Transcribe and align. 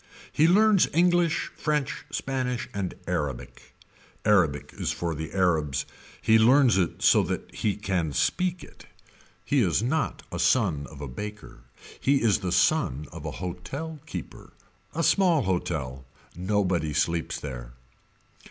He 0.31 0.47
learns 0.47 0.87
English 0.95 1.51
french 1.55 2.05
spanish 2.11 2.67
and 2.73 2.95
Arabic. 3.05 3.75
Arabic 4.25 4.73
is 4.73 4.91
for 4.91 5.13
the 5.13 5.31
Arabs. 5.31 5.85
He 6.23 6.39
learns 6.39 6.79
it 6.79 7.03
so 7.03 7.21
that 7.21 7.53
he 7.53 7.75
can 7.75 8.11
speak 8.11 8.63
it. 8.63 8.87
He 9.45 9.59
is 9.61 9.83
not 9.83 10.23
a 10.31 10.39
son 10.39 10.87
of 10.89 11.01
a 11.01 11.07
baker. 11.07 11.59
He 11.99 12.23
is 12.23 12.39
the 12.39 12.51
son 12.51 13.05
of 13.11 13.25
a 13.25 13.31
hotel 13.45 13.99
keeper. 14.07 14.53
A 14.95 15.03
small 15.03 15.43
hotel. 15.43 16.03
Nobody 16.35 16.95
sleeps 16.95 17.39
there. 17.39 17.73